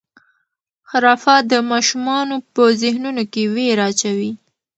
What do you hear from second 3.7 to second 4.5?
اچوي.